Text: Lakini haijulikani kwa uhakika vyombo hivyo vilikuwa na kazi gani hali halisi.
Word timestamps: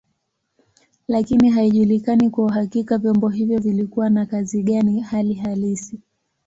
Lakini 1.07 1.49
haijulikani 1.49 2.29
kwa 2.29 2.45
uhakika 2.45 2.97
vyombo 2.97 3.29
hivyo 3.29 3.59
vilikuwa 3.59 4.09
na 4.09 4.25
kazi 4.25 4.63
gani 4.63 4.99
hali 4.99 5.33
halisi. 5.33 5.99